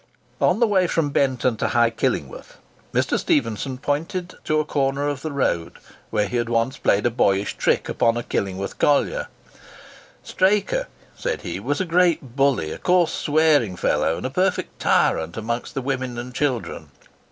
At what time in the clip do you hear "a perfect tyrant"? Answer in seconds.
14.25-15.37